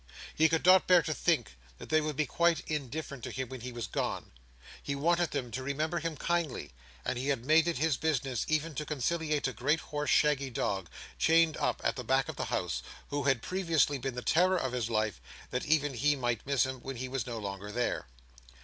He 0.33 0.49
could 0.49 0.65
not 0.65 0.87
bear 0.87 1.03
to 1.03 1.13
think 1.13 1.51
that 1.77 1.89
they 1.89 2.01
would 2.01 2.15
be 2.15 2.25
quite 2.25 2.61
indifferent 2.65 3.23
to 3.23 3.29
him 3.29 3.49
when 3.49 3.61
he 3.61 3.71
was 3.71 3.85
gone. 3.85 4.31
He 4.81 4.95
wanted 4.95 5.29
them 5.29 5.51
to 5.51 5.61
remember 5.61 5.99
him 5.99 6.17
kindly; 6.17 6.71
and 7.05 7.19
he 7.19 7.27
had 7.27 7.45
made 7.45 7.67
it 7.67 7.77
his 7.77 7.97
business 7.97 8.43
even 8.49 8.73
to 8.73 8.83
conciliate 8.87 9.47
a 9.47 9.53
great 9.53 9.79
hoarse 9.79 10.09
shaggy 10.09 10.49
dog, 10.49 10.89
chained 11.19 11.55
up 11.57 11.81
at 11.83 11.97
the 11.97 12.03
back 12.03 12.29
of 12.29 12.35
the 12.35 12.45
house, 12.45 12.81
who 13.09 13.25
had 13.25 13.43
previously 13.43 13.99
been 13.99 14.15
the 14.15 14.23
terror 14.23 14.57
of 14.57 14.71
his 14.73 14.89
life: 14.89 15.21
that 15.51 15.67
even 15.67 15.93
he 15.93 16.15
might 16.15 16.47
miss 16.47 16.65
him 16.65 16.79
when 16.81 16.95
he 16.95 17.07
was 17.07 17.27
no 17.27 17.37
longer 17.37 17.71
there. 17.71 18.07